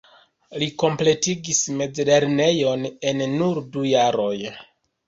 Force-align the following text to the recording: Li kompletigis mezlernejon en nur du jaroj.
Li 0.61 0.69
kompletigis 0.83 1.59
mezlernejon 1.83 2.89
en 3.13 3.25
nur 3.39 3.65
du 3.77 3.89
jaroj. 3.95 4.37